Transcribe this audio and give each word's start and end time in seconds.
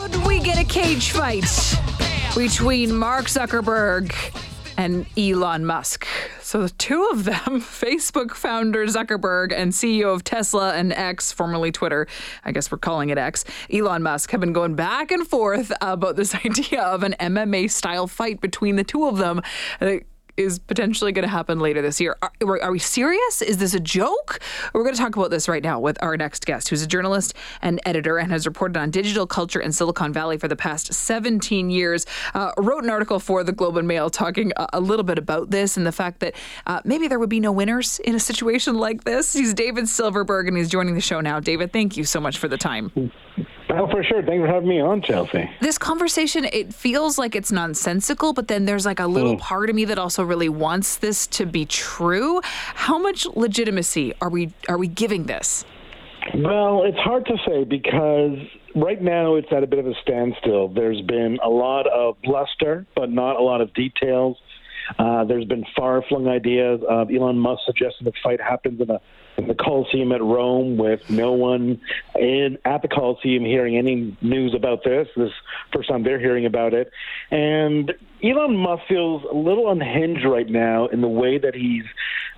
Could 0.00 0.16
we 0.26 0.40
get 0.40 0.58
a 0.58 0.64
cage 0.64 1.10
fight 1.10 1.44
between 2.34 2.96
Mark 2.96 3.26
Zuckerberg 3.26 4.14
and 4.78 5.04
Elon 5.14 5.66
Musk? 5.66 6.06
So 6.40 6.62
the 6.62 6.70
two 6.70 7.06
of 7.12 7.24
them, 7.24 7.36
Facebook 7.60 8.30
founder 8.30 8.86
Zuckerberg 8.86 9.52
and 9.52 9.72
CEO 9.72 10.14
of 10.14 10.24
Tesla 10.24 10.72
and 10.72 10.94
X, 10.94 11.32
formerly 11.32 11.70
Twitter, 11.70 12.06
I 12.46 12.52
guess 12.52 12.72
we're 12.72 12.78
calling 12.78 13.10
it 13.10 13.18
X, 13.18 13.44
Elon 13.70 14.02
Musk, 14.02 14.30
have 14.30 14.40
been 14.40 14.54
going 14.54 14.74
back 14.74 15.10
and 15.10 15.26
forth 15.28 15.70
about 15.82 16.16
this 16.16 16.34
idea 16.46 16.80
of 16.80 17.02
an 17.02 17.14
MMA 17.20 17.70
style 17.70 18.06
fight 18.06 18.40
between 18.40 18.76
the 18.76 18.84
two 18.84 19.06
of 19.06 19.18
them 19.18 19.42
uh, 19.82 19.96
is 20.36 20.58
potentially 20.58 21.12
going 21.12 21.22
to 21.22 21.28
happen 21.28 21.58
later 21.58 21.82
this 21.82 22.00
year. 22.00 22.16
Are, 22.22 22.62
are, 22.62 22.72
we 22.72 22.78
serious? 22.78 23.42
Is 23.42 23.58
this 23.58 23.74
a 23.74 23.80
joke? 23.80 24.40
We're 24.72 24.82
going 24.82 24.94
to 24.94 25.00
talk 25.00 25.16
about 25.16 25.30
this 25.30 25.48
right 25.48 25.62
now 25.62 25.80
with 25.80 26.02
our 26.02 26.16
next 26.16 26.46
guest, 26.46 26.68
who's 26.68 26.82
a 26.82 26.86
journalist 26.86 27.34
and 27.62 27.80
editor 27.84 28.18
and 28.18 28.32
has 28.32 28.46
reported 28.46 28.76
on 28.76 28.90
digital 28.90 29.26
culture 29.26 29.60
in 29.60 29.72
Silicon 29.72 30.12
Valley 30.12 30.38
for 30.38 30.48
the 30.48 30.56
past 30.56 30.92
17 30.92 31.70
years. 31.70 32.06
Uh, 32.34 32.52
wrote 32.58 32.84
an 32.84 32.90
article 32.90 33.18
for 33.18 33.44
the 33.44 33.52
Globe 33.52 33.76
and 33.76 33.88
Mail 33.88 34.10
talking 34.10 34.52
a, 34.56 34.68
a 34.74 34.80
little 34.80 35.04
bit 35.04 35.18
about 35.18 35.50
this 35.50 35.76
and 35.76 35.86
the 35.86 35.92
fact 35.92 36.20
that 36.20 36.34
uh, 36.66 36.80
maybe 36.84 37.08
there 37.08 37.18
would 37.18 37.30
be 37.30 37.40
no 37.40 37.52
winners 37.52 37.98
in 38.00 38.14
a 38.14 38.20
situation 38.20 38.76
like 38.76 39.04
this. 39.04 39.32
He's 39.32 39.54
David 39.54 39.88
Silverberg, 39.88 40.48
and 40.48 40.56
he's 40.56 40.68
joining 40.68 40.94
the 40.94 41.00
show 41.00 41.20
now. 41.20 41.40
David, 41.40 41.72
thank 41.72 41.96
you 41.96 42.04
so 42.04 42.20
much 42.20 42.38
for 42.38 42.48
the 42.48 42.58
time. 42.58 43.12
Oh, 43.72 43.86
for 43.88 44.02
sure. 44.02 44.22
Thanks 44.22 44.42
for 44.42 44.46
having 44.46 44.68
me 44.68 44.80
on, 44.80 45.02
Chelsea. 45.02 45.48
This 45.60 45.78
conversation, 45.78 46.44
it 46.44 46.74
feels 46.74 47.18
like 47.18 47.34
it's 47.34 47.52
nonsensical, 47.52 48.32
but 48.32 48.48
then 48.48 48.64
there's 48.64 48.84
like 48.84 49.00
a 49.00 49.06
little 49.06 49.36
mm. 49.36 49.40
part 49.40 49.70
of 49.70 49.76
me 49.76 49.84
that 49.86 49.98
also 49.98 50.24
really 50.24 50.48
wants 50.48 50.96
this 50.96 51.26
to 51.28 51.46
be 51.46 51.66
true. 51.66 52.40
How 52.44 52.98
much 52.98 53.26
legitimacy 53.26 54.14
are 54.20 54.28
we 54.28 54.52
are 54.68 54.78
we 54.78 54.88
giving 54.88 55.24
this? 55.24 55.64
Well, 56.34 56.84
it's 56.84 56.98
hard 56.98 57.26
to 57.26 57.36
say 57.46 57.64
because 57.64 58.38
right 58.74 59.00
now 59.00 59.36
it's 59.36 59.50
at 59.52 59.62
a 59.62 59.66
bit 59.66 59.78
of 59.78 59.86
a 59.86 59.94
standstill. 60.02 60.68
There's 60.68 61.00
been 61.02 61.38
a 61.42 61.48
lot 61.48 61.86
of 61.86 62.16
bluster, 62.22 62.86
but 62.94 63.10
not 63.10 63.36
a 63.36 63.42
lot 63.42 63.60
of 63.60 63.72
details. 63.74 64.36
Uh, 64.98 65.24
there's 65.24 65.44
been 65.44 65.64
far 65.76 66.02
flung 66.02 66.28
ideas 66.28 66.80
of 66.88 67.10
Elon 67.10 67.38
Musk 67.38 67.62
suggesting 67.66 68.04
the 68.04 68.12
fight 68.22 68.40
happens 68.40 68.80
in, 68.80 68.90
a, 68.90 69.00
in 69.36 69.48
the 69.48 69.54
Coliseum 69.54 70.12
at 70.12 70.22
Rome 70.22 70.76
with 70.76 71.08
no 71.08 71.32
one 71.32 71.80
in 72.18 72.58
at 72.64 72.82
the 72.82 72.88
Coliseum 72.88 73.44
hearing 73.44 73.76
any 73.76 74.16
news 74.20 74.54
about 74.54 74.84
this. 74.84 75.08
This 75.16 75.28
is 75.28 75.32
the 75.70 75.78
first 75.78 75.88
time 75.88 76.02
they're 76.02 76.20
hearing 76.20 76.46
about 76.46 76.74
it. 76.74 76.90
And 77.30 77.92
Elon 78.22 78.56
Musk 78.56 78.82
feels 78.88 79.22
a 79.30 79.34
little 79.34 79.70
unhinged 79.70 80.24
right 80.24 80.48
now 80.48 80.86
in 80.86 81.00
the 81.00 81.08
way 81.08 81.38
that 81.38 81.54
he's. 81.54 81.84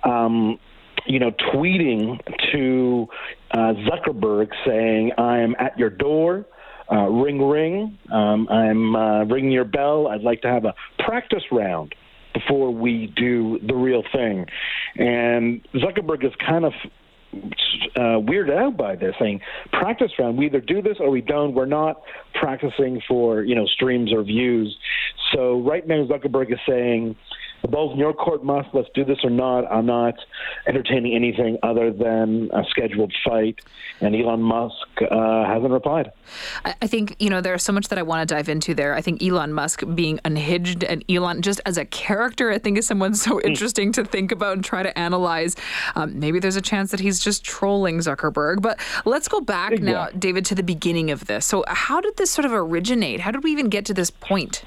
Um, 0.03 0.59
you 1.05 1.19
know, 1.19 1.31
tweeting 1.31 2.19
to 2.53 3.09
uh, 3.51 3.73
Zuckerberg 3.85 4.51
saying, 4.65 5.11
"I 5.17 5.39
am 5.39 5.55
at 5.59 5.77
your 5.77 5.89
door. 5.89 6.45
Uh, 6.89 7.09
ring, 7.09 7.41
ring. 7.41 7.97
Um, 8.11 8.47
I'm 8.49 8.95
uh, 8.95 9.23
ringing 9.25 9.51
your 9.51 9.65
bell. 9.65 10.07
I'd 10.07 10.21
like 10.21 10.41
to 10.43 10.47
have 10.47 10.65
a 10.65 10.73
practice 10.99 11.43
round." 11.51 11.93
Before 12.33 12.71
we 12.71 13.13
do 13.15 13.59
the 13.65 13.75
real 13.75 14.03
thing. 14.11 14.45
And 14.95 15.65
Zuckerberg 15.75 16.25
is 16.25 16.33
kind 16.45 16.65
of 16.65 16.73
uh, 17.95 18.19
weirded 18.21 18.55
out 18.55 18.77
by 18.77 18.95
this, 18.95 19.15
saying 19.19 19.41
practice 19.71 20.11
round. 20.19 20.37
We 20.37 20.45
either 20.45 20.61
do 20.61 20.81
this 20.81 20.97
or 20.99 21.09
we 21.09 21.21
don't. 21.21 21.53
We're 21.53 21.65
not 21.65 22.01
practicing 22.35 23.01
for 23.07 23.43
you 23.43 23.55
know 23.55 23.65
streams 23.65 24.13
or 24.13 24.23
views. 24.23 24.75
So 25.33 25.61
right 25.61 25.85
now 25.87 26.05
Zuckerberg 26.05 26.51
is 26.51 26.59
saying 26.67 27.15
the 27.63 27.69
ball's 27.69 27.93
in 27.93 27.97
your 27.97 28.13
court, 28.13 28.43
Musk. 28.43 28.69
Let's 28.73 28.89
do 28.93 29.05
this 29.05 29.19
or 29.23 29.29
not. 29.29 29.61
I'm 29.71 29.85
not 29.85 30.15
entertaining 30.67 31.15
anything 31.15 31.57
other 31.63 31.91
than 31.91 32.49
a 32.53 32.63
scheduled 32.69 33.13
fight. 33.25 33.59
And 34.01 34.13
Elon 34.13 34.41
Musk 34.41 35.01
uh, 35.09 35.45
hasn't 35.45 35.71
replied. 35.71 36.11
I 36.65 36.87
think, 36.87 37.15
you 37.19 37.29
know, 37.29 37.39
there's 37.39 37.63
so 37.63 37.71
much 37.71 37.87
that 37.87 37.97
I 37.97 38.01
want 38.01 38.27
to 38.27 38.35
dive 38.35 38.49
into 38.49 38.73
there. 38.73 38.93
I 38.95 39.01
think 39.01 39.23
Elon 39.23 39.53
Musk 39.53 39.83
being 39.95 40.19
unhinged 40.25 40.83
and 40.83 41.05
Elon 41.09 41.41
just 41.41 41.61
as 41.65 41.77
a 41.77 41.85
character, 41.85 42.51
I 42.51 42.57
think 42.57 42.77
is 42.77 42.85
someone 42.85 43.15
so 43.15 43.39
hmm. 43.39 43.47
interesting 43.47 43.93
to 43.93 44.03
think 44.03 44.33
about 44.33 44.53
and 44.53 44.65
try 44.65 44.83
to 44.83 44.97
analyze. 44.99 45.55
Um, 45.95 46.19
maybe 46.19 46.39
there's 46.39 46.57
a 46.57 46.61
chance 46.61 46.91
that 46.91 46.99
he's 46.99 47.21
just 47.21 47.45
trolling 47.45 47.99
Zuckerberg. 47.99 48.61
But 48.61 48.77
let's 49.05 49.29
go 49.29 49.39
back 49.39 49.71
yeah. 49.71 49.77
now, 49.77 50.09
David, 50.09 50.43
to 50.45 50.55
the 50.55 50.63
beginning 50.63 51.11
of 51.11 51.27
this. 51.27 51.45
So, 51.45 51.63
how 51.67 52.01
did 52.01 52.17
this 52.17 52.29
sort 52.29 52.43
of 52.43 52.51
originate? 52.51 53.21
How 53.21 53.31
did 53.31 53.41
we 53.45 53.53
even 53.53 53.69
get 53.69 53.85
to 53.85 53.93
this 53.93 54.11
point? 54.11 54.65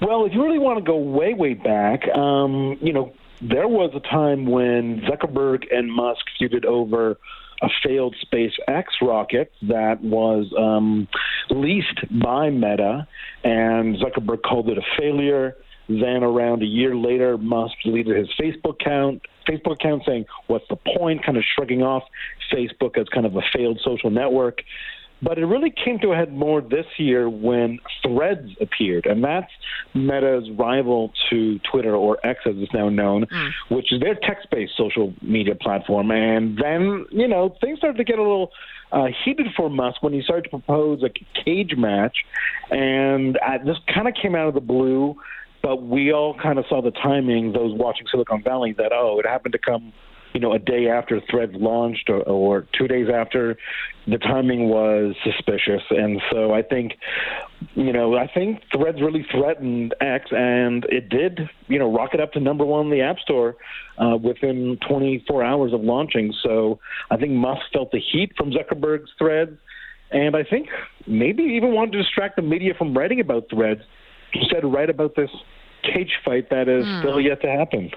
Well, 0.00 0.26
if 0.26 0.32
you 0.32 0.42
really 0.44 0.58
want 0.58 0.78
to 0.78 0.84
go 0.84 0.96
way, 0.96 1.34
way 1.34 1.54
back, 1.54 2.08
um, 2.14 2.78
you 2.80 2.92
know, 2.92 3.12
there 3.40 3.68
was 3.68 3.90
a 3.94 4.00
time 4.00 4.46
when 4.46 5.02
Zuckerberg 5.02 5.64
and 5.72 5.92
Musk 5.92 6.24
feuded 6.40 6.64
over 6.64 7.18
a 7.62 7.68
failed 7.84 8.14
SpaceX 8.24 8.84
rocket 9.02 9.52
that 9.62 10.00
was 10.00 10.52
um, 10.56 11.08
leased 11.50 12.00
by 12.10 12.50
Meta, 12.50 13.06
and 13.42 13.96
Zuckerberg 13.96 14.42
called 14.42 14.68
it 14.68 14.78
a 14.78 14.82
failure. 14.96 15.56
Then, 15.88 16.22
around 16.22 16.62
a 16.62 16.66
year 16.66 16.94
later, 16.94 17.38
Musk 17.38 17.74
deleted 17.82 18.16
his 18.16 18.28
Facebook 18.38 18.80
account. 18.80 19.22
Facebook 19.48 19.72
account 19.72 20.02
saying, 20.06 20.26
"What's 20.46 20.68
the 20.68 20.76
point?" 20.76 21.24
Kind 21.24 21.38
of 21.38 21.44
shrugging 21.56 21.82
off 21.82 22.04
Facebook 22.52 22.98
as 22.98 23.08
kind 23.08 23.24
of 23.24 23.34
a 23.36 23.42
failed 23.52 23.80
social 23.82 24.10
network. 24.10 24.62
But 25.20 25.38
it 25.38 25.46
really 25.46 25.70
came 25.84 25.98
to 26.00 26.12
a 26.12 26.16
head 26.16 26.32
more 26.32 26.60
this 26.60 26.86
year 26.96 27.28
when 27.28 27.80
Threads 28.02 28.50
appeared, 28.60 29.06
and 29.06 29.24
that's 29.24 29.50
Meta's 29.94 30.48
rival 30.56 31.12
to 31.30 31.58
Twitter 31.70 31.94
or 31.94 32.24
X 32.24 32.40
as 32.46 32.54
it's 32.58 32.72
now 32.72 32.88
known, 32.88 33.26
mm. 33.26 33.50
which 33.68 33.92
is 33.92 34.00
their 34.00 34.14
text-based 34.14 34.76
social 34.76 35.12
media 35.20 35.56
platform. 35.56 36.12
And 36.12 36.56
then, 36.56 37.06
you 37.10 37.26
know, 37.26 37.56
things 37.60 37.78
started 37.78 37.98
to 37.98 38.04
get 38.04 38.18
a 38.18 38.22
little 38.22 38.52
uh, 38.92 39.06
heated 39.24 39.48
for 39.56 39.68
Musk 39.68 40.02
when 40.02 40.12
he 40.12 40.22
started 40.22 40.44
to 40.44 40.50
propose 40.50 41.02
a 41.02 41.10
cage 41.44 41.74
match, 41.76 42.16
and 42.70 43.36
uh, 43.38 43.58
this 43.64 43.76
kind 43.92 44.06
of 44.06 44.14
came 44.14 44.34
out 44.34 44.46
of 44.48 44.54
the 44.54 44.60
blue. 44.60 45.16
But 45.60 45.82
we 45.82 46.12
all 46.12 46.38
kind 46.40 46.60
of 46.60 46.66
saw 46.68 46.80
the 46.80 46.92
timing, 46.92 47.52
those 47.52 47.74
watching 47.74 48.06
Silicon 48.08 48.44
Valley, 48.44 48.72
that 48.78 48.92
oh, 48.92 49.18
it 49.18 49.26
happened 49.26 49.52
to 49.52 49.58
come 49.58 49.92
you 50.38 50.42
know, 50.42 50.52
a 50.52 50.58
day 50.60 50.86
after 50.88 51.20
Threads 51.28 51.54
launched 51.56 52.08
or, 52.08 52.22
or 52.22 52.64
two 52.78 52.86
days 52.86 53.08
after, 53.12 53.58
the 54.06 54.18
timing 54.18 54.68
was 54.68 55.16
suspicious. 55.24 55.82
And 55.90 56.22
so 56.30 56.54
I 56.54 56.62
think, 56.62 56.92
you 57.74 57.92
know, 57.92 58.16
I 58.16 58.28
think 58.32 58.62
Threads 58.72 59.00
really 59.02 59.26
threatened 59.32 59.96
X, 60.00 60.26
and 60.30 60.84
it 60.90 61.08
did, 61.08 61.40
you 61.66 61.80
know, 61.80 61.92
rocket 61.92 62.20
up 62.20 62.34
to 62.34 62.40
number 62.40 62.64
one 62.64 62.84
in 62.86 62.92
the 62.92 63.00
App 63.00 63.18
Store 63.18 63.56
uh, 63.98 64.16
within 64.16 64.78
24 64.88 65.42
hours 65.42 65.72
of 65.72 65.80
launching. 65.80 66.32
So 66.44 66.78
I 67.10 67.16
think 67.16 67.32
Musk 67.32 67.62
felt 67.72 67.90
the 67.90 67.98
heat 68.00 68.30
from 68.36 68.52
Zuckerberg's 68.52 69.10
Threads, 69.18 69.58
and 70.12 70.36
I 70.36 70.44
think 70.44 70.68
maybe 71.08 71.42
even 71.42 71.74
wanted 71.74 71.94
to 71.94 72.02
distract 72.04 72.36
the 72.36 72.42
media 72.42 72.74
from 72.78 72.96
writing 72.96 73.18
about 73.18 73.46
Threads. 73.50 73.80
Instead, 74.34 74.64
write 74.64 74.88
about 74.88 75.16
this 75.16 75.30
cage 75.82 76.18
fight 76.24 76.50
that 76.50 76.68
is 76.68 76.84
hmm. 76.84 77.00
still 77.00 77.20
yet 77.20 77.40
to 77.42 77.50
happen. 77.50 77.90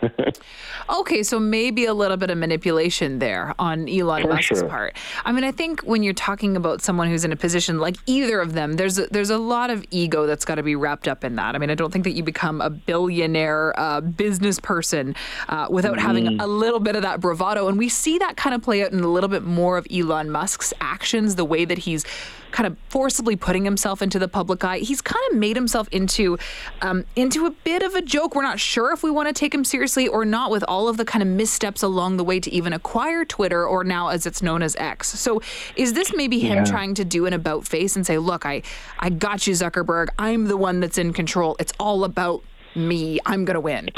okay, 0.89 1.23
so 1.23 1.39
maybe 1.39 1.85
a 1.85 1.93
little 1.93 2.17
bit 2.17 2.29
of 2.29 2.37
manipulation 2.37 3.19
there 3.19 3.53
on 3.59 3.87
Elon 3.89 4.23
For 4.23 4.27
Musk's 4.29 4.59
sure. 4.59 4.69
part. 4.69 4.95
I 5.25 5.31
mean, 5.31 5.43
I 5.43 5.51
think 5.51 5.81
when 5.81 6.03
you're 6.03 6.13
talking 6.13 6.55
about 6.55 6.81
someone 6.81 7.07
who's 7.07 7.25
in 7.25 7.31
a 7.31 7.35
position 7.35 7.79
like 7.79 7.95
either 8.05 8.39
of 8.39 8.53
them, 8.53 8.73
there's 8.73 8.97
a, 8.97 9.07
there's 9.07 9.29
a 9.29 9.37
lot 9.37 9.69
of 9.69 9.85
ego 9.91 10.25
that's 10.25 10.45
got 10.45 10.55
to 10.55 10.63
be 10.63 10.75
wrapped 10.75 11.07
up 11.07 11.23
in 11.23 11.35
that. 11.35 11.55
I 11.55 11.57
mean, 11.57 11.69
I 11.69 11.75
don't 11.75 11.91
think 11.91 12.03
that 12.05 12.11
you 12.11 12.23
become 12.23 12.61
a 12.61 12.69
billionaire 12.69 13.79
uh, 13.79 14.01
business 14.01 14.59
person 14.59 15.15
uh, 15.49 15.67
without 15.69 15.97
mm 15.97 16.01
having 16.01 16.39
a 16.41 16.47
little 16.47 16.79
bit 16.79 16.95
of 16.95 17.03
that 17.03 17.19
bravado, 17.19 17.67
and 17.67 17.77
we 17.77 17.87
see 17.87 18.17
that 18.17 18.35
kind 18.35 18.55
of 18.55 18.63
play 18.63 18.83
out 18.83 18.91
in 18.91 19.01
a 19.01 19.07
little 19.07 19.29
bit 19.29 19.43
more 19.43 19.77
of 19.77 19.85
Elon 19.91 20.31
Musk's 20.31 20.73
actions, 20.81 21.35
the 21.35 21.45
way 21.45 21.63
that 21.63 21.77
he's 21.77 22.05
kind 22.51 22.67
of 22.67 22.77
forcibly 22.89 23.35
putting 23.35 23.65
himself 23.65 24.01
into 24.01 24.19
the 24.19 24.27
public 24.27 24.63
eye. 24.63 24.79
He's 24.79 25.01
kind 25.01 25.23
of 25.31 25.37
made 25.37 25.55
himself 25.55 25.87
into 25.91 26.37
um, 26.81 27.05
into 27.15 27.45
a 27.45 27.51
bit 27.51 27.83
of 27.83 27.95
a 27.95 28.01
joke. 28.01 28.35
We're 28.35 28.43
not 28.43 28.59
sure 28.59 28.93
if 28.93 29.03
we 29.03 29.11
want 29.11 29.27
to 29.27 29.33
take 29.33 29.53
him 29.53 29.63
seriously 29.63 30.07
or 30.07 30.25
not 30.25 30.51
with 30.51 30.63
all 30.67 30.87
of 30.87 30.97
the 30.97 31.05
kind 31.05 31.21
of 31.21 31.29
missteps 31.29 31.83
along 31.83 32.17
the 32.17 32.23
way 32.23 32.39
to 32.39 32.51
even 32.51 32.73
acquire 32.73 33.25
Twitter 33.25 33.65
or 33.65 33.83
now 33.83 34.09
as 34.09 34.25
it's 34.25 34.41
known 34.41 34.61
as 34.61 34.75
X. 34.77 35.07
So 35.19 35.41
is 35.75 35.93
this 35.93 36.13
maybe 36.15 36.39
him 36.39 36.57
yeah. 36.57 36.63
trying 36.65 36.93
to 36.95 37.05
do 37.05 37.25
an 37.25 37.33
about 37.33 37.67
face 37.67 37.95
and 37.95 38.05
say, 38.05 38.17
"Look, 38.17 38.45
I 38.45 38.61
I 38.99 39.09
got 39.09 39.47
you 39.47 39.53
Zuckerberg. 39.53 40.09
I'm 40.19 40.45
the 40.45 40.57
one 40.57 40.79
that's 40.79 40.97
in 40.97 41.13
control. 41.13 41.55
It's 41.59 41.73
all 41.79 42.03
about 42.03 42.43
me. 42.75 43.19
I'm 43.25 43.45
going 43.45 43.55
to 43.55 43.61
win." 43.61 43.89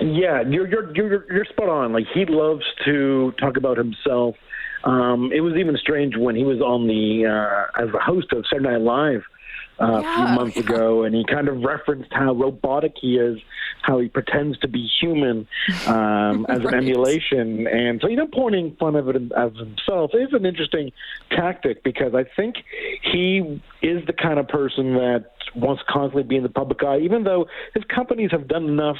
Yeah, 0.00 0.42
you're, 0.42 0.68
you're 0.68 0.94
you're 0.94 1.32
you're 1.32 1.44
spot 1.46 1.68
on. 1.68 1.92
Like 1.92 2.04
he 2.12 2.26
loves 2.26 2.64
to 2.84 3.32
talk 3.40 3.56
about 3.56 3.78
himself 3.78 4.36
um, 4.84 5.30
it 5.32 5.40
was 5.40 5.54
even 5.56 5.76
strange 5.76 6.16
when 6.16 6.36
he 6.36 6.44
was 6.44 6.60
on 6.60 6.86
the 6.86 7.26
uh, 7.26 7.82
as 7.82 7.88
a 7.94 7.98
host 7.98 8.32
of 8.32 8.44
Saturday 8.50 8.70
Night 8.70 8.80
Live 8.80 9.22
uh, 9.78 10.00
yeah, 10.00 10.12
a 10.12 10.26
few 10.26 10.34
months 10.34 10.56
yeah. 10.56 10.62
ago, 10.62 11.02
and 11.02 11.14
he 11.14 11.24
kind 11.24 11.48
of 11.48 11.62
referenced 11.62 12.12
how 12.12 12.32
robotic 12.32 12.94
he 13.00 13.16
is, 13.16 13.38
how 13.82 13.98
he 13.98 14.08
pretends 14.08 14.58
to 14.60 14.68
be 14.68 14.88
human 15.00 15.46
um, 15.86 16.46
as 16.48 16.62
right. 16.62 16.72
an 16.72 16.74
emulation, 16.74 17.66
and 17.66 18.00
so 18.00 18.08
you 18.08 18.16
know, 18.16 18.26
pointing 18.26 18.74
fun 18.76 18.96
of 18.96 19.08
it 19.08 19.16
as 19.36 19.52
himself 19.56 20.12
is 20.14 20.32
an 20.32 20.46
interesting 20.46 20.92
tactic 21.30 21.82
because 21.82 22.14
I 22.14 22.24
think 22.36 22.56
he 23.02 23.60
is 23.82 24.06
the 24.06 24.12
kind 24.12 24.38
of 24.38 24.48
person 24.48 24.94
that 24.94 25.32
wants 25.56 25.82
to 25.82 25.92
constantly 25.92 26.22
be 26.22 26.36
in 26.36 26.42
the 26.42 26.48
public 26.48 26.82
eye, 26.82 26.98
even 26.98 27.24
though 27.24 27.46
his 27.74 27.84
companies 27.84 28.30
have 28.30 28.48
done 28.48 28.64
enough 28.64 28.96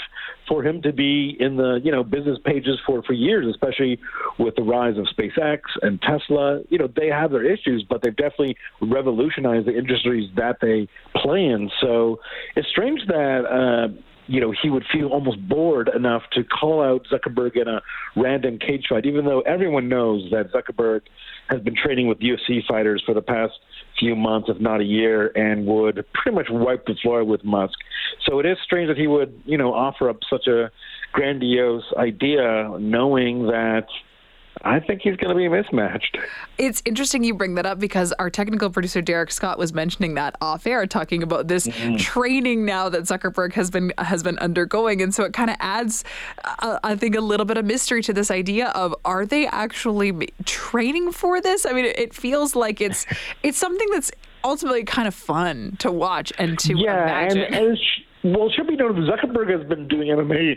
for 0.48 0.64
him 0.64 0.82
to 0.82 0.92
be 0.92 1.36
in 1.38 1.56
the 1.56 1.80
you 1.82 1.92
know 1.92 2.02
business 2.02 2.38
pages 2.44 2.78
for 2.86 3.02
for 3.02 3.12
years, 3.12 3.46
especially 3.48 3.98
with 4.38 4.54
the 4.56 4.62
rise 4.62 4.96
of 4.96 5.06
SpaceX 5.06 5.60
and 5.82 6.00
Tesla. 6.02 6.62
You 6.68 6.78
know 6.78 6.88
they 6.94 7.08
have 7.08 7.30
their 7.30 7.44
issues, 7.44 7.84
but 7.88 8.02
they've 8.02 8.16
definitely 8.16 8.56
revolutionized 8.80 9.66
the 9.66 9.76
industries 9.76 10.30
that 10.36 10.58
they 10.60 10.88
play 11.14 11.44
in. 11.44 11.70
So 11.80 12.20
it's 12.54 12.68
strange 12.68 13.00
that. 13.08 13.44
Uh, 13.46 14.00
you 14.28 14.40
know, 14.40 14.52
he 14.60 14.70
would 14.70 14.84
feel 14.92 15.08
almost 15.08 15.38
bored 15.48 15.88
enough 15.94 16.22
to 16.32 16.42
call 16.42 16.82
out 16.82 17.06
Zuckerberg 17.12 17.56
in 17.56 17.68
a 17.68 17.80
random 18.16 18.58
cage 18.58 18.86
fight, 18.88 19.06
even 19.06 19.24
though 19.24 19.40
everyone 19.42 19.88
knows 19.88 20.28
that 20.32 20.52
Zuckerberg 20.52 21.02
has 21.48 21.60
been 21.60 21.76
training 21.76 22.08
with 22.08 22.18
UFC 22.18 22.66
fighters 22.66 23.02
for 23.06 23.14
the 23.14 23.22
past 23.22 23.52
few 23.98 24.16
months, 24.16 24.48
if 24.48 24.60
not 24.60 24.80
a 24.80 24.84
year, 24.84 25.32
and 25.34 25.66
would 25.66 26.04
pretty 26.14 26.34
much 26.36 26.46
wipe 26.50 26.86
the 26.86 26.94
floor 27.02 27.24
with 27.24 27.44
Musk. 27.44 27.74
So 28.28 28.38
it 28.40 28.46
is 28.46 28.58
strange 28.64 28.88
that 28.88 28.96
he 28.96 29.06
would, 29.06 29.40
you 29.44 29.58
know, 29.58 29.72
offer 29.72 30.08
up 30.08 30.18
such 30.28 30.46
a 30.46 30.70
grandiose 31.12 31.84
idea, 31.96 32.76
knowing 32.78 33.46
that 33.46 33.86
I 34.62 34.80
think 34.80 35.02
he's 35.02 35.16
going 35.16 35.30
to 35.30 35.34
be 35.34 35.48
mismatched. 35.48 36.16
It's 36.58 36.82
interesting 36.84 37.22
you 37.22 37.34
bring 37.34 37.54
that 37.56 37.66
up 37.66 37.78
because 37.78 38.12
our 38.14 38.30
technical 38.30 38.70
producer 38.70 39.02
Derek 39.02 39.30
Scott 39.30 39.58
was 39.58 39.72
mentioning 39.72 40.14
that 40.14 40.36
off 40.40 40.66
air, 40.66 40.86
talking 40.86 41.22
about 41.22 41.48
this 41.48 41.66
mm-hmm. 41.66 41.96
training 41.96 42.64
now 42.64 42.88
that 42.88 43.02
Zuckerberg 43.02 43.52
has 43.52 43.70
been 43.70 43.92
has 43.98 44.22
been 44.22 44.38
undergoing, 44.38 45.02
and 45.02 45.14
so 45.14 45.24
it 45.24 45.32
kind 45.32 45.50
of 45.50 45.56
adds, 45.60 46.04
uh, 46.60 46.78
I 46.82 46.96
think, 46.96 47.14
a 47.16 47.20
little 47.20 47.46
bit 47.46 47.58
of 47.58 47.64
mystery 47.64 48.02
to 48.02 48.12
this 48.12 48.30
idea 48.30 48.68
of 48.68 48.94
are 49.04 49.26
they 49.26 49.46
actually 49.46 50.30
training 50.44 51.12
for 51.12 51.40
this? 51.40 51.66
I 51.66 51.72
mean, 51.72 51.84
it 51.84 52.14
feels 52.14 52.56
like 52.56 52.80
it's 52.80 53.06
it's 53.42 53.58
something 53.58 53.88
that's 53.90 54.10
ultimately 54.42 54.84
kind 54.84 55.08
of 55.08 55.14
fun 55.14 55.76
to 55.80 55.90
watch 55.90 56.32
and 56.38 56.58
to 56.60 56.76
yeah, 56.76 57.02
imagine. 57.02 57.42
And, 57.42 57.54
and 57.54 57.78
well, 58.24 58.46
it 58.46 58.52
should 58.56 58.66
be 58.66 58.76
noted 58.76 58.96
that 58.96 59.10
Zuckerberg 59.10 59.50
has 59.50 59.66
been 59.68 59.88
doing 59.88 60.08
MMA, 60.08 60.56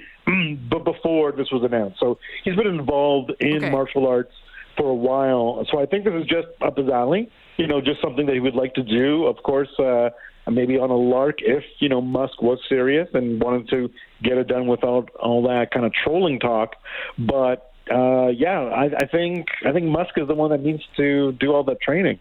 but 0.69 0.83
before 0.83 1.31
this 1.31 1.51
was 1.51 1.63
announced, 1.63 1.99
so 1.99 2.17
he's 2.43 2.55
been 2.55 2.67
involved 2.67 3.31
in 3.39 3.57
okay. 3.57 3.69
martial 3.69 4.07
arts 4.07 4.33
for 4.77 4.89
a 4.89 4.95
while. 4.95 5.65
So 5.71 5.79
I 5.79 5.85
think 5.85 6.05
this 6.05 6.13
is 6.13 6.25
just 6.25 6.47
up 6.61 6.77
his 6.77 6.89
alley. 6.89 7.29
You 7.57 7.67
know, 7.67 7.81
just 7.81 8.01
something 8.01 8.25
that 8.25 8.33
he 8.33 8.39
would 8.39 8.55
like 8.55 8.73
to 8.75 8.83
do. 8.83 9.25
Of 9.25 9.43
course, 9.43 9.67
uh, 9.77 10.09
maybe 10.49 10.77
on 10.77 10.89
a 10.89 10.95
lark 10.95 11.39
if 11.39 11.63
you 11.79 11.89
know 11.89 12.01
Musk 12.01 12.41
was 12.41 12.59
serious 12.67 13.07
and 13.13 13.41
wanted 13.41 13.69
to 13.69 13.89
get 14.23 14.37
it 14.37 14.47
done 14.47 14.67
without 14.67 15.09
all 15.15 15.43
that 15.43 15.71
kind 15.71 15.85
of 15.85 15.93
trolling 15.93 16.39
talk. 16.39 16.75
But 17.17 17.71
uh, 17.91 18.27
yeah, 18.27 18.61
I, 18.61 18.85
I 18.85 19.05
think 19.05 19.47
I 19.65 19.71
think 19.71 19.85
Musk 19.85 20.17
is 20.17 20.27
the 20.27 20.35
one 20.35 20.51
that 20.51 20.61
needs 20.61 20.83
to 20.97 21.33
do 21.33 21.53
all 21.53 21.63
that 21.65 21.81
training. 21.81 22.19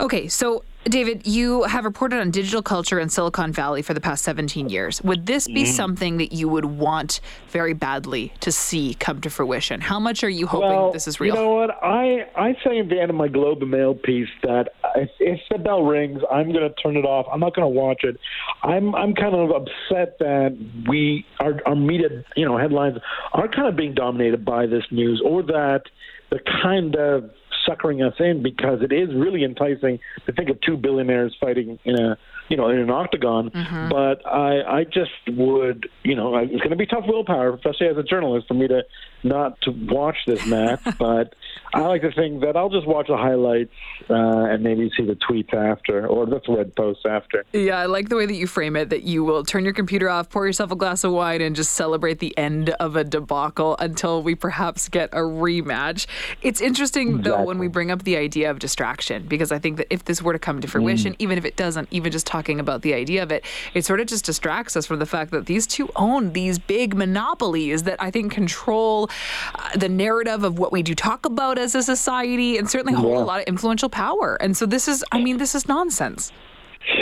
Okay, 0.00 0.28
so 0.28 0.64
David, 0.84 1.26
you 1.26 1.64
have 1.64 1.84
reported 1.84 2.20
on 2.20 2.30
digital 2.30 2.62
culture 2.62 2.98
in 3.00 3.08
Silicon 3.08 3.52
Valley 3.52 3.82
for 3.82 3.94
the 3.94 4.00
past 4.00 4.24
17 4.24 4.68
years. 4.68 5.02
Would 5.02 5.26
this 5.26 5.46
be 5.46 5.64
mm. 5.64 5.66
something 5.66 6.18
that 6.18 6.32
you 6.32 6.48
would 6.48 6.64
want 6.64 7.20
very 7.48 7.74
badly 7.74 8.32
to 8.40 8.52
see 8.52 8.94
come 8.94 9.20
to 9.22 9.30
fruition? 9.30 9.80
How 9.80 9.98
much 9.98 10.22
are 10.22 10.28
you 10.28 10.46
hoping 10.46 10.68
well, 10.68 10.92
this 10.92 11.08
is 11.08 11.20
real? 11.20 11.34
You 11.34 11.40
know 11.42 11.50
what? 11.50 11.70
I, 11.82 12.26
I 12.36 12.56
say 12.64 12.78
at 12.78 12.88
the 12.88 13.00
end 13.00 13.10
of 13.10 13.16
my 13.16 13.28
Globe 13.28 13.60
and 13.60 13.70
Mail 13.70 13.94
piece 13.94 14.28
that 14.44 14.68
if, 14.94 15.10
if 15.18 15.40
the 15.50 15.58
bell 15.58 15.82
rings, 15.82 16.22
I'm 16.30 16.52
going 16.52 16.68
to 16.68 16.74
turn 16.82 16.96
it 16.96 17.04
off. 17.04 17.26
I'm 17.30 17.40
not 17.40 17.54
going 17.54 17.66
to 17.66 17.80
watch 17.80 18.04
it. 18.04 18.16
I'm 18.62 18.94
I'm 18.94 19.14
kind 19.14 19.34
of 19.34 19.50
upset 19.50 20.18
that 20.20 20.56
we 20.88 21.26
our, 21.40 21.60
our 21.66 21.76
media 21.76 22.24
you 22.36 22.46
know 22.46 22.56
headlines 22.56 22.98
are 23.32 23.48
kind 23.48 23.68
of 23.68 23.76
being 23.76 23.94
dominated 23.94 24.44
by 24.44 24.66
this 24.66 24.84
news, 24.90 25.20
or 25.24 25.42
that 25.42 25.82
the 26.30 26.38
kind 26.62 26.94
of 26.96 27.30
suckering 27.68 28.02
us 28.02 28.14
in 28.18 28.42
because 28.42 28.80
it 28.82 28.92
is 28.92 29.14
really 29.14 29.44
enticing 29.44 29.98
to 30.26 30.32
think 30.32 30.48
of 30.48 30.60
two 30.62 30.76
billionaires 30.76 31.36
fighting 31.40 31.78
in 31.84 31.94
a 31.98 32.18
you 32.48 32.56
know 32.56 32.68
in 32.68 32.78
an 32.78 32.90
octagon. 32.90 33.50
Mm-hmm. 33.50 33.88
But 33.88 34.26
I 34.26 34.80
I 34.80 34.84
just 34.84 35.10
would 35.28 35.88
you 36.04 36.14
know 36.14 36.36
it's 36.36 36.56
going 36.56 36.70
to 36.70 36.76
be 36.76 36.86
tough 36.86 37.04
willpower, 37.06 37.54
especially 37.54 37.88
as 37.88 37.96
a 37.96 38.02
journalist, 38.02 38.48
for 38.48 38.54
me 38.54 38.68
to 38.68 38.82
not 39.22 39.60
to 39.62 39.70
watch 39.70 40.16
this 40.26 40.46
match. 40.46 40.80
but 40.98 41.34
I 41.74 41.80
like 41.80 42.02
to 42.02 42.12
think 42.12 42.40
that 42.42 42.56
I'll 42.56 42.70
just 42.70 42.86
watch 42.86 43.08
the 43.08 43.16
highlights 43.16 43.72
uh, 44.08 44.14
and 44.14 44.62
maybe 44.62 44.90
see 44.96 45.04
the 45.04 45.16
tweets 45.16 45.52
after 45.52 46.06
or 46.06 46.26
the 46.26 46.40
thread 46.40 46.74
posts 46.74 47.04
after. 47.08 47.44
Yeah, 47.52 47.78
I 47.78 47.86
like 47.86 48.08
the 48.08 48.16
way 48.16 48.26
that 48.26 48.34
you 48.34 48.46
frame 48.46 48.76
it. 48.76 48.90
That 48.90 49.02
you 49.02 49.24
will 49.24 49.44
turn 49.44 49.64
your 49.64 49.74
computer 49.74 50.08
off, 50.08 50.30
pour 50.30 50.46
yourself 50.46 50.72
a 50.72 50.76
glass 50.76 51.04
of 51.04 51.12
wine, 51.12 51.40
and 51.40 51.54
just 51.54 51.72
celebrate 51.72 52.20
the 52.20 52.36
end 52.38 52.70
of 52.70 52.96
a 52.96 53.04
debacle 53.04 53.76
until 53.78 54.22
we 54.22 54.34
perhaps 54.34 54.88
get 54.88 55.10
a 55.12 55.18
rematch. 55.18 56.06
It's 56.42 56.60
interesting 56.60 57.08
exactly. 57.08 57.30
though 57.30 57.44
when 57.44 57.58
we 57.58 57.68
bring 57.68 57.90
up 57.90 58.04
the 58.04 58.16
idea 58.16 58.50
of 58.50 58.58
distraction 58.58 59.26
because 59.26 59.52
I 59.52 59.58
think 59.58 59.76
that 59.78 59.86
if 59.90 60.04
this 60.04 60.22
were 60.22 60.32
to 60.32 60.38
come 60.38 60.60
to 60.60 60.68
fruition, 60.68 61.12
mm. 61.12 61.16
even 61.18 61.38
if 61.38 61.44
it 61.44 61.56
doesn't, 61.56 61.88
even 61.90 62.12
just 62.12 62.26
talking 62.38 62.60
about 62.60 62.82
the 62.82 62.94
idea 62.94 63.22
of 63.22 63.32
it, 63.32 63.44
it 63.74 63.84
sort 63.84 63.98
of 64.00 64.06
just 64.06 64.24
distracts 64.24 64.76
us 64.76 64.86
from 64.86 65.00
the 65.00 65.06
fact 65.06 65.32
that 65.32 65.46
these 65.46 65.66
two 65.66 65.88
own 65.96 66.32
these 66.32 66.56
big 66.56 66.94
monopolies 66.94 67.82
that 67.82 68.00
I 68.00 68.12
think 68.12 68.30
control 68.30 69.10
uh, 69.56 69.76
the 69.76 69.88
narrative 69.88 70.44
of 70.44 70.58
what 70.58 70.70
we 70.70 70.84
do 70.84 70.94
talk 70.94 71.26
about 71.26 71.58
as 71.58 71.74
a 71.74 71.82
society 71.82 72.56
and 72.56 72.70
certainly 72.70 72.94
hold 72.94 73.14
yeah. 73.14 73.24
a 73.24 73.26
lot 73.32 73.40
of 73.40 73.46
influential 73.46 73.88
power. 73.88 74.36
And 74.40 74.56
so 74.56 74.66
this 74.66 74.86
is, 74.86 75.04
I 75.10 75.20
mean, 75.20 75.38
this 75.38 75.54
is 75.56 75.66
nonsense. 75.66 76.32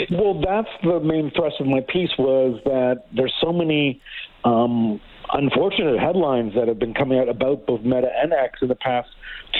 Well, 0.09 0.41
that's 0.41 0.73
the 0.83 0.99
main 0.99 1.31
thrust 1.35 1.57
of 1.59 1.67
my 1.67 1.81
piece 1.81 2.13
was 2.17 2.59
that 2.65 3.05
there's 3.15 3.33
so 3.39 3.53
many 3.53 4.01
um, 4.43 4.99
unfortunate 5.31 5.99
headlines 5.99 6.53
that 6.55 6.67
have 6.67 6.79
been 6.79 6.95
coming 6.95 7.19
out 7.19 7.29
about 7.29 7.67
both 7.67 7.81
Meta 7.81 8.09
and 8.21 8.33
X 8.33 8.59
in 8.63 8.69
the 8.69 8.75
past 8.75 9.09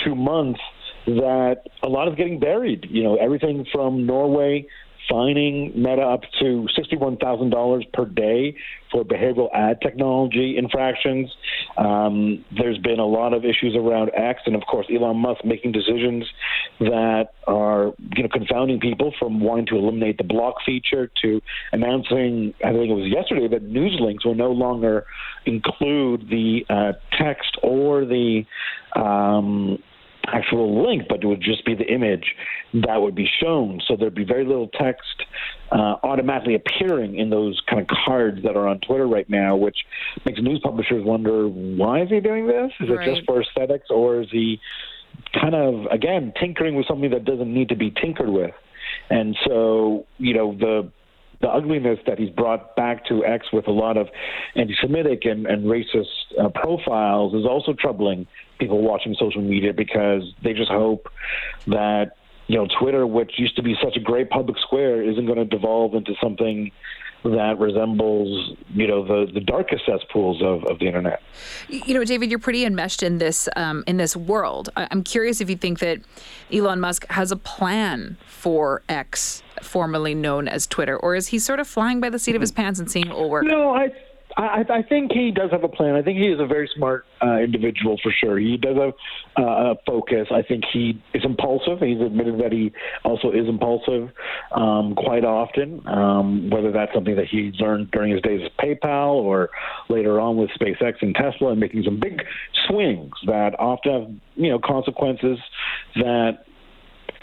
two 0.04 0.16
months 0.16 0.60
that 1.06 1.62
a 1.82 1.88
lot 1.88 2.08
is 2.08 2.14
getting 2.16 2.40
buried. 2.40 2.86
You 2.90 3.04
know, 3.04 3.16
everything 3.16 3.64
from 3.72 4.06
Norway 4.06 4.66
fining 5.08 5.72
Meta 5.74 6.02
up 6.02 6.22
to 6.40 6.68
$61,000 6.76 7.92
per 7.92 8.04
day 8.04 8.56
for 8.90 9.04
behavioral 9.04 9.48
ad 9.54 9.80
technology 9.80 10.56
infractions. 10.56 11.30
Um, 11.76 12.44
there's 12.56 12.78
been 12.78 12.98
a 12.98 13.06
lot 13.06 13.32
of 13.32 13.44
issues 13.44 13.74
around 13.76 14.10
X, 14.14 14.42
and 14.46 14.54
of 14.54 14.62
course, 14.62 14.86
Elon 14.94 15.16
Musk 15.16 15.44
making 15.44 15.72
decisions 15.72 16.24
that 16.80 17.30
are 17.46 17.92
you 18.16 18.22
know 18.22 18.28
confounding 18.28 18.80
people 18.80 19.12
from 19.18 19.40
wanting 19.40 19.66
to 19.66 19.76
eliminate 19.76 20.18
the 20.18 20.24
block 20.24 20.56
feature 20.64 21.10
to 21.22 21.40
announcing, 21.72 22.54
I 22.64 22.72
think 22.72 22.90
it 22.90 22.94
was 22.94 23.10
yesterday, 23.10 23.48
that 23.48 23.62
news 23.62 23.96
links 24.00 24.24
will 24.24 24.34
no 24.34 24.50
longer 24.50 25.06
include 25.46 26.28
the 26.28 26.64
uh, 26.68 26.92
text 27.18 27.56
or 27.62 28.04
the 28.04 28.44
um, 28.96 29.78
actual 30.32 30.86
link, 30.86 31.04
but 31.08 31.22
it 31.22 31.26
would 31.26 31.40
just 31.40 31.64
be 31.64 31.74
the 31.74 31.86
image 31.86 32.34
that 32.74 33.00
would 33.00 33.14
be 33.14 33.28
shown. 33.40 33.80
So 33.86 33.96
there'd 33.96 34.14
be 34.14 34.24
very 34.24 34.44
little 34.44 34.68
text 34.68 35.24
uh, 35.72 35.96
automatically 36.02 36.54
appearing 36.54 37.18
in 37.18 37.30
those 37.30 37.60
kind 37.68 37.80
of 37.80 37.88
cards 38.04 38.42
that 38.42 38.56
are 38.56 38.66
on 38.66 38.80
Twitter 38.80 39.06
right 39.06 39.28
now, 39.28 39.56
which 39.56 39.78
makes 40.24 40.40
news 40.40 40.60
publishers 40.62 41.04
wonder 41.04 41.48
why 41.48 42.02
is 42.02 42.08
he 42.08 42.20
doing 42.20 42.46
this? 42.46 42.72
Is 42.80 42.88
right. 42.88 43.08
it 43.08 43.14
just 43.14 43.26
for 43.26 43.42
aesthetics, 43.42 43.86
or 43.90 44.22
is 44.22 44.28
he 44.30 44.60
kind 45.40 45.54
of 45.54 45.86
again 45.90 46.32
tinkering 46.38 46.74
with 46.74 46.86
something 46.86 47.10
that 47.10 47.24
doesn't 47.24 47.52
need 47.52 47.68
to 47.70 47.76
be 47.76 47.90
tinkered 47.90 48.28
with? 48.28 48.54
And 49.10 49.36
so, 49.46 50.06
you 50.18 50.34
know, 50.34 50.54
the 50.56 50.90
the 51.40 51.48
ugliness 51.48 51.98
that 52.06 52.18
he's 52.18 52.30
brought 52.30 52.74
back 52.74 53.04
to 53.06 53.24
X 53.24 53.46
with 53.52 53.68
a 53.68 53.70
lot 53.70 53.96
of 53.96 54.08
anti-Semitic 54.56 55.24
and, 55.24 55.46
and 55.46 55.66
racist 55.66 56.06
uh, 56.40 56.48
profiles 56.48 57.32
is 57.32 57.46
also 57.46 57.74
troubling 57.78 58.26
people 58.58 58.82
watching 58.82 59.14
social 59.18 59.42
media 59.42 59.72
because 59.72 60.22
they 60.42 60.52
just 60.52 60.70
hope 60.70 61.08
that 61.66 62.16
you 62.46 62.56
know 62.56 62.66
Twitter, 62.80 63.06
which 63.06 63.32
used 63.38 63.56
to 63.56 63.62
be 63.62 63.76
such 63.82 63.96
a 63.96 64.00
great 64.00 64.30
public 64.30 64.58
square, 64.58 65.02
isn't 65.02 65.26
going 65.26 65.38
to 65.38 65.44
devolve 65.44 65.94
into 65.94 66.14
something 66.20 66.70
that 67.24 67.58
resembles, 67.58 68.56
you 68.72 68.86
know, 68.86 69.04
the, 69.04 69.30
the 69.32 69.40
darkest 69.40 69.84
cesspools 69.86 70.40
of, 70.40 70.64
of 70.64 70.78
the 70.78 70.86
internet. 70.86 71.20
You 71.68 71.94
know, 71.94 72.04
David, 72.04 72.30
you're 72.30 72.38
pretty 72.38 72.64
enmeshed 72.64 73.02
in 73.02 73.18
this 73.18 73.48
um, 73.56 73.82
in 73.86 73.96
this 73.96 74.16
world. 74.16 74.70
I'm 74.76 75.02
curious 75.02 75.40
if 75.40 75.50
you 75.50 75.56
think 75.56 75.80
that 75.80 76.00
Elon 76.52 76.80
Musk 76.80 77.06
has 77.10 77.32
a 77.32 77.36
plan 77.36 78.16
for 78.26 78.82
X, 78.88 79.42
formerly 79.62 80.14
known 80.14 80.48
as 80.48 80.66
Twitter, 80.66 80.96
or 80.96 81.16
is 81.16 81.28
he 81.28 81.38
sort 81.38 81.60
of 81.60 81.66
flying 81.66 82.00
by 82.00 82.08
the 82.08 82.18
seat 82.18 82.36
of 82.36 82.40
his 82.40 82.52
pants 82.52 82.78
and 82.78 82.90
seeing 82.90 83.08
it 83.08 83.14
will 83.14 83.30
work? 83.30 83.44
No, 83.44 83.74
I 83.74 83.92
I, 84.38 84.64
I 84.70 84.82
think 84.88 85.10
he 85.10 85.32
does 85.32 85.50
have 85.50 85.64
a 85.64 85.68
plan. 85.68 85.96
I 85.96 86.02
think 86.02 86.16
he 86.18 86.26
is 86.26 86.38
a 86.38 86.46
very 86.46 86.70
smart 86.76 87.04
uh, 87.20 87.38
individual 87.38 87.98
for 88.00 88.12
sure. 88.12 88.38
He 88.38 88.56
does 88.56 88.76
have 88.76 88.92
uh, 89.36 89.72
a 89.72 89.74
focus. 89.84 90.28
I 90.30 90.42
think 90.42 90.64
he 90.72 91.02
is 91.12 91.24
impulsive. 91.24 91.80
He's 91.80 92.00
admitted 92.00 92.38
that 92.40 92.52
he 92.52 92.72
also 93.04 93.32
is 93.32 93.48
impulsive 93.48 94.10
um, 94.52 94.94
quite 94.94 95.24
often. 95.24 95.82
Um, 95.88 96.50
whether 96.50 96.70
that's 96.70 96.94
something 96.94 97.16
that 97.16 97.26
he 97.26 97.50
learned 97.58 97.90
during 97.90 98.12
his 98.12 98.22
days 98.22 98.40
at 98.44 98.56
PayPal 98.64 99.14
or 99.14 99.50
later 99.88 100.20
on 100.20 100.36
with 100.36 100.50
SpaceX 100.50 100.94
and 101.02 101.16
Tesla, 101.16 101.50
and 101.50 101.58
making 101.58 101.82
some 101.82 101.98
big 101.98 102.22
swings 102.68 103.10
that 103.26 103.58
often 103.58 103.92
have 103.92 104.10
you 104.36 104.50
know 104.50 104.60
consequences 104.64 105.38
that 105.96 106.44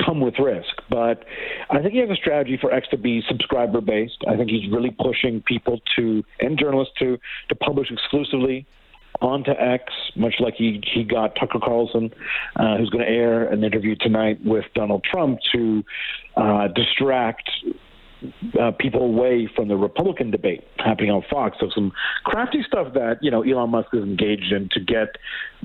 come 0.04 0.20
with 0.20 0.36
risk. 0.40 0.74
But 0.90 1.26
I 1.70 1.82
think 1.82 1.94
he 1.94 2.00
has 2.00 2.10
a 2.10 2.16
strategy 2.16 2.58
for 2.60 2.72
X 2.72 2.88
to 2.90 2.98
be 2.98 3.24
subscriber 3.28 3.82
based. 3.82 4.18
I 4.28 4.36
think 4.36 4.50
he's 4.50 4.72
really 4.72 4.92
pushing 4.92 5.42
people 5.42 5.80
to 5.96 6.24
and 6.40 6.58
journalists 6.58 6.94
to 7.00 7.18
to 7.50 7.56
publish 7.56 7.92
exclusively 7.92 8.66
onto 9.22 9.52
X, 9.52 9.94
much 10.16 10.36
like 10.40 10.56
he 10.56 10.84
he 10.94 11.04
got 11.04 11.36
Tucker 11.36 11.60
Carlson, 11.64 12.12
uh, 12.56 12.78
who's 12.78 12.90
going 12.90 13.06
to 13.06 13.10
air 13.10 13.48
an 13.48 13.64
interview 13.64 13.96
tonight 13.96 14.40
with 14.44 14.66
Donald 14.74 15.04
Trump 15.04 15.40
to 15.54 15.84
uh, 16.36 16.68
distract 16.70 17.50
uh, 18.60 18.72
people 18.80 19.02
away 19.02 19.50
from 19.56 19.68
the 19.68 19.76
Republican 19.76 20.32
debate 20.32 20.64
happening 20.78 21.12
on 21.12 21.24
Fox. 21.30 21.58
So 21.60 21.70
some 21.74 21.92
crafty 22.24 22.64
stuff 22.66 22.94
that 22.94 23.20
you 23.22 23.32
know 23.32 23.44
Elon 23.44 23.70
Musk 23.70 23.90
is 23.94 24.04
engaged 24.04 24.52
in 24.52 24.70
to 24.72 24.80
get 24.80 25.16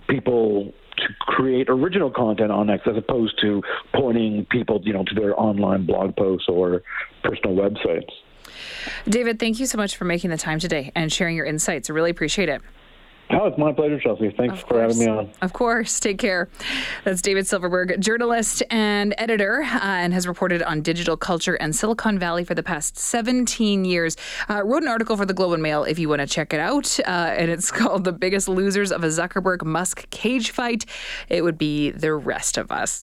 people 0.08 0.72
to 1.00 1.08
create 1.20 1.68
original 1.68 2.10
content 2.10 2.50
on 2.50 2.70
X 2.70 2.82
as 2.86 2.96
opposed 2.96 3.40
to 3.40 3.62
pointing 3.94 4.46
people, 4.46 4.80
you 4.82 4.92
know, 4.92 5.04
to 5.04 5.14
their 5.14 5.38
online 5.38 5.86
blog 5.86 6.16
posts 6.16 6.48
or 6.48 6.82
personal 7.22 7.56
websites. 7.56 8.10
David, 9.08 9.38
thank 9.38 9.60
you 9.60 9.66
so 9.66 9.76
much 9.78 9.96
for 9.96 10.04
making 10.04 10.30
the 10.30 10.36
time 10.36 10.58
today 10.58 10.92
and 10.94 11.12
sharing 11.12 11.36
your 11.36 11.46
insights. 11.46 11.90
I 11.90 11.92
really 11.92 12.10
appreciate 12.10 12.48
it. 12.48 12.62
Oh, 13.32 13.46
it's 13.46 13.58
my 13.58 13.72
pleasure, 13.72 14.00
Chelsea. 14.00 14.34
Thanks 14.36 14.60
for 14.60 14.80
having 14.80 14.98
me 14.98 15.06
on. 15.06 15.30
Of 15.40 15.52
course. 15.52 16.00
Take 16.00 16.18
care. 16.18 16.48
That's 17.04 17.22
David 17.22 17.46
Silverberg, 17.46 18.00
journalist 18.00 18.62
and 18.70 19.14
editor, 19.18 19.62
uh, 19.62 19.78
and 19.82 20.12
has 20.12 20.26
reported 20.26 20.62
on 20.62 20.82
digital 20.82 21.16
culture 21.16 21.54
and 21.54 21.74
Silicon 21.74 22.18
Valley 22.18 22.44
for 22.44 22.56
the 22.56 22.62
past 22.64 22.98
17 22.98 23.84
years. 23.84 24.16
Uh, 24.48 24.62
wrote 24.64 24.82
an 24.82 24.88
article 24.88 25.16
for 25.16 25.26
the 25.26 25.34
Globe 25.34 25.52
and 25.52 25.62
Mail 25.62 25.84
if 25.84 25.98
you 25.98 26.08
want 26.08 26.20
to 26.20 26.26
check 26.26 26.52
it 26.52 26.58
out, 26.58 26.98
uh, 27.00 27.34
and 27.36 27.50
it's 27.50 27.70
called 27.80 28.02
The 28.02 28.12
Biggest 28.12 28.48
Losers 28.48 28.90
of 28.90 29.04
a 29.04 29.08
Zuckerberg 29.08 29.64
Musk 29.64 30.10
Cage 30.10 30.50
Fight. 30.50 30.84
It 31.28 31.42
would 31.42 31.56
be 31.56 31.92
the 31.92 32.12
rest 32.14 32.58
of 32.58 32.72
us. 32.72 32.98